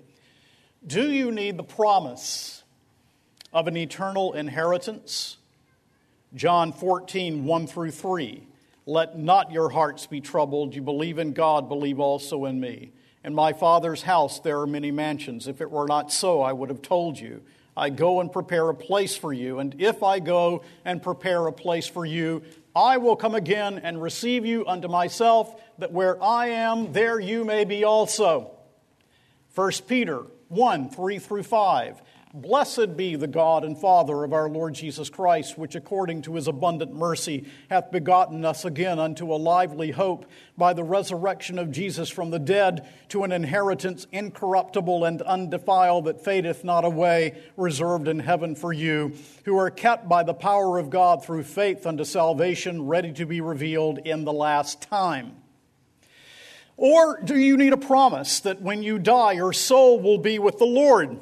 [0.87, 2.63] do you need the promise
[3.53, 5.39] of an eternal inheritance?
[6.35, 8.47] John 14, 1 through 3.
[8.87, 10.75] Let not your hearts be troubled.
[10.75, 12.93] You believe in God, believe also in me.
[13.25, 15.49] In my Father's house there are many mansions.
[15.49, 17.41] If it were not so, I would have told you.
[17.77, 19.59] I go and prepare a place for you.
[19.59, 22.43] And if I go and prepare a place for you,
[22.77, 27.45] I will come again and receive you unto myself, that where I am, there you
[27.45, 28.51] may be also.
[29.55, 32.03] 1 Peter 1 3 through 5.
[32.37, 36.49] Blessed be the God and Father of our Lord Jesus Christ, which according to his
[36.49, 40.27] abundant mercy hath begotten us again unto a lively hope
[40.59, 46.25] by the resurrection of Jesus from the dead to an inheritance incorruptible and undefiled that
[46.25, 49.13] fadeth not away, reserved in heaven for you,
[49.45, 53.41] who are kept by the power of God through faith unto salvation, ready to be
[53.41, 55.37] revealed in the last time.
[56.77, 60.59] Or do you need a promise that when you die, your soul will be with
[60.59, 61.21] the Lord?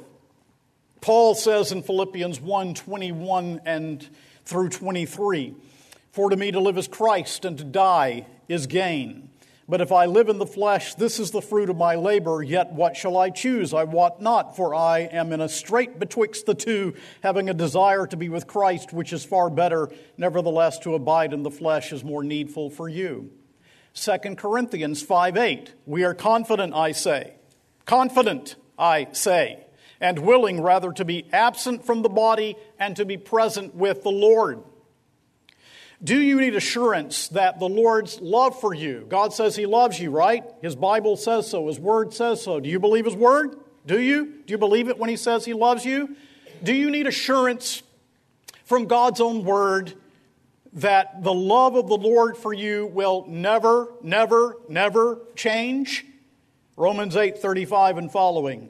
[1.03, 4.09] Paul says in Philippians 1 21 and
[4.45, 5.53] through 23
[6.13, 9.29] For to me to live is Christ, and to die is gain.
[9.67, 12.41] But if I live in the flesh, this is the fruit of my labor.
[12.41, 13.73] Yet what shall I choose?
[13.73, 18.07] I wot not, for I am in a strait betwixt the two, having a desire
[18.07, 19.89] to be with Christ, which is far better.
[20.17, 23.29] Nevertheless, to abide in the flesh is more needful for you.
[23.95, 25.73] 2 Corinthians 5 8.
[25.85, 27.33] We are confident, I say.
[27.85, 29.62] Confident, I say
[30.03, 34.11] and willing rather to be absent from the body and to be present with the
[34.11, 34.61] Lord.
[36.03, 39.05] Do you need assurance that the Lord's love for you?
[39.07, 40.43] God says He loves you, right?
[40.61, 42.59] His Bible says so, His Word says so.
[42.59, 43.55] Do you believe His Word?
[43.85, 44.25] Do you?
[44.45, 46.17] Do you believe it when He says He loves you?
[46.61, 47.81] Do you need assurance
[48.65, 49.93] from God's own Word
[50.73, 56.05] that the love of the Lord for you will never, never, never change?
[56.75, 58.69] Romans 8 35 and following.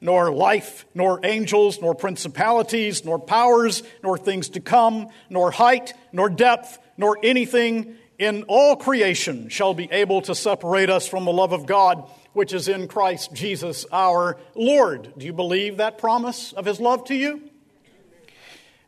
[0.00, 6.28] nor life, nor angels, nor principalities, nor powers, nor things to come, nor height, nor
[6.28, 11.52] depth, nor anything in all creation shall be able to separate us from the love
[11.52, 15.12] of God which is in Christ Jesus our Lord.
[15.18, 17.42] Do you believe that promise of his love to you?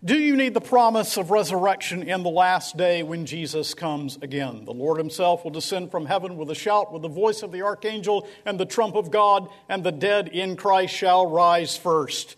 [0.03, 4.65] Do you need the promise of resurrection in the last day when Jesus comes again?
[4.65, 7.61] The Lord Himself will descend from heaven with a shout, with the voice of the
[7.61, 12.37] archangel and the trump of God, and the dead in Christ shall rise first.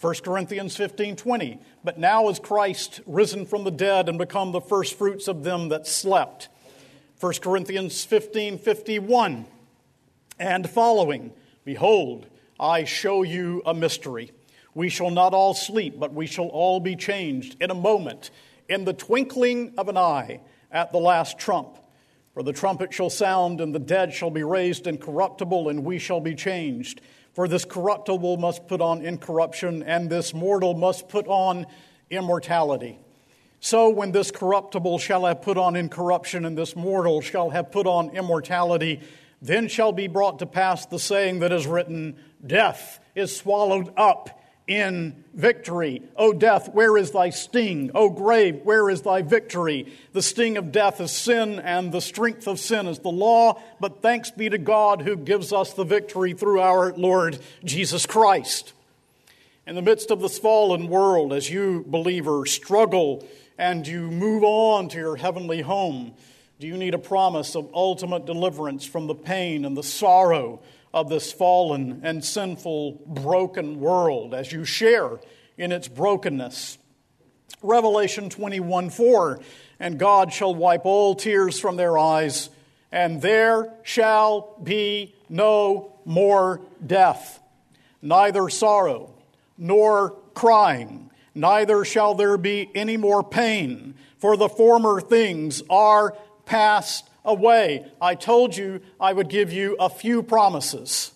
[0.00, 1.58] 1 Corinthians 15 20.
[1.84, 5.86] But now is Christ risen from the dead and become the firstfruits of them that
[5.86, 6.48] slept.
[7.20, 9.44] 1 Corinthians 15 51
[10.38, 11.34] and following.
[11.66, 12.24] Behold,
[12.58, 14.32] I show you a mystery.
[14.74, 18.30] We shall not all sleep, but we shall all be changed in a moment,
[18.68, 21.78] in the twinkling of an eye, at the last trump.
[22.34, 26.20] For the trumpet shall sound, and the dead shall be raised incorruptible, and we shall
[26.20, 27.00] be changed.
[27.32, 31.66] For this corruptible must put on incorruption, and this mortal must put on
[32.10, 32.98] immortality.
[33.60, 37.86] So, when this corruptible shall have put on incorruption, and this mortal shall have put
[37.86, 39.00] on immortality,
[39.40, 44.40] then shall be brought to pass the saying that is written Death is swallowed up
[44.66, 46.02] in victory.
[46.16, 47.90] O death, where is thy sting?
[47.94, 49.92] O grave, where is thy victory?
[50.12, 53.60] The sting of death is sin, and the strength of sin is the law.
[53.80, 58.72] But thanks be to God who gives us the victory through our Lord Jesus Christ.
[59.66, 63.26] In the midst of this fallen world, as you, believer, struggle
[63.58, 66.14] and you move on to your heavenly home,
[66.58, 70.60] do you need a promise of ultimate deliverance from the pain and the sorrow
[70.94, 75.18] of this fallen and sinful, broken world as you share
[75.58, 76.78] in its brokenness.
[77.62, 79.40] Revelation 21 4
[79.80, 82.48] And God shall wipe all tears from their eyes,
[82.92, 87.40] and there shall be no more death,
[88.00, 89.14] neither sorrow,
[89.58, 96.16] nor crying, neither shall there be any more pain, for the former things are
[96.46, 97.86] passed away.
[98.00, 101.12] I told you I would give you a few promises.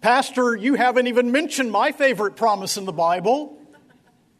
[0.00, 3.58] Pastor, you haven't even mentioned my favorite promise in the Bible.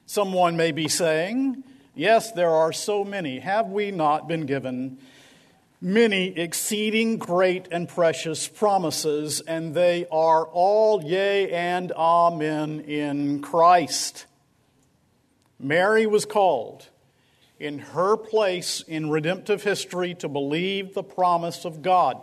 [0.07, 3.39] Someone may be saying, Yes, there are so many.
[3.39, 4.99] Have we not been given
[5.81, 9.41] many exceeding great and precious promises?
[9.41, 14.27] And they are all yea and amen in Christ.
[15.61, 16.89] Mary was called
[17.59, 22.21] in her place in redemptive history to believe the promise of God.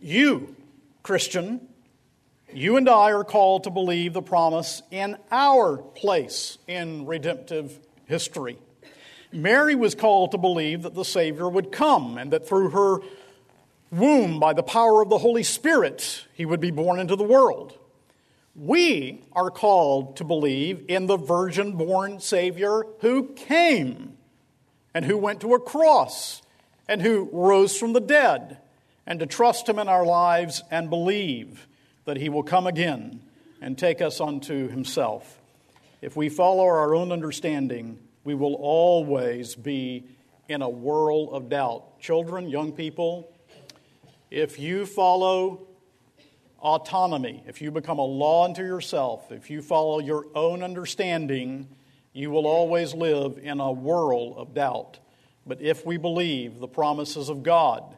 [0.00, 0.56] You,
[1.02, 1.68] Christian,
[2.52, 8.58] you and I are called to believe the promise in our place in redemptive history.
[9.32, 12.98] Mary was called to believe that the Savior would come and that through her
[13.90, 17.78] womb, by the power of the Holy Spirit, he would be born into the world.
[18.56, 24.16] We are called to believe in the virgin born Savior who came
[24.94, 26.40] and who went to a cross
[26.88, 28.58] and who rose from the dead,
[29.06, 31.66] and to trust him in our lives and believe
[32.04, 33.20] that he will come again
[33.60, 35.40] and take us unto himself.
[36.02, 40.04] If we follow our own understanding, we will always be
[40.48, 41.98] in a whirl of doubt.
[42.00, 43.32] Children, young people,
[44.30, 45.63] if you follow
[46.64, 51.68] autonomy, if you become a law unto yourself, if you follow your own understanding,
[52.14, 54.98] you will always live in a whirl of doubt.
[55.46, 57.96] But if we believe the promises of God,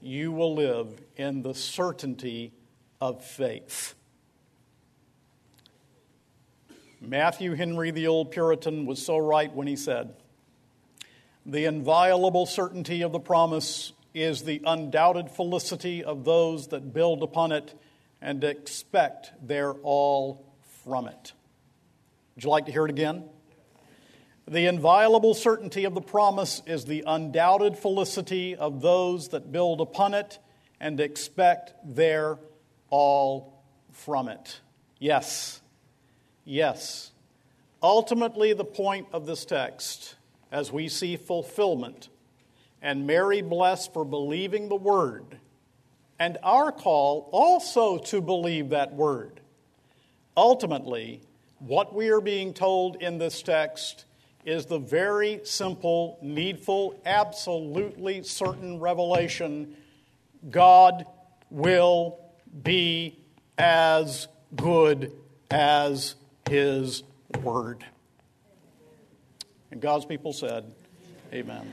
[0.00, 2.52] you will live in the certainty
[3.00, 3.94] of faith.
[7.00, 10.14] Matthew Henry, the old Puritan, was so right when he said,
[11.46, 17.52] The inviolable certainty of the promise is the undoubted felicity of those that build upon
[17.52, 17.72] it
[18.22, 20.46] and expect their all
[20.84, 21.32] from it.
[22.34, 23.24] Would you like to hear it again?
[24.48, 30.14] The inviolable certainty of the promise is the undoubted felicity of those that build upon
[30.14, 30.38] it
[30.80, 32.38] and expect their
[32.88, 33.62] all
[33.92, 34.60] from it.
[34.98, 35.60] Yes,
[36.44, 37.12] yes.
[37.82, 40.16] Ultimately, the point of this text,
[40.50, 42.08] as we see fulfillment,
[42.82, 45.38] and Mary blessed for believing the word,
[46.20, 49.40] and our call also to believe that word.
[50.36, 51.22] Ultimately,
[51.58, 54.04] what we are being told in this text
[54.44, 59.76] is the very simple, needful, absolutely certain revelation
[60.48, 61.04] God
[61.50, 62.18] will
[62.62, 63.18] be
[63.58, 65.12] as good
[65.50, 66.14] as
[66.48, 67.02] His
[67.42, 67.84] Word.
[69.70, 70.64] And God's people said,
[71.32, 71.70] Amen.